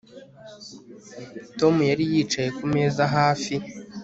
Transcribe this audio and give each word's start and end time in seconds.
Tom 1.59 1.75
yari 1.89 2.03
yicaye 2.11 2.49
kumeza 2.57 3.03
hafi 3.15 3.55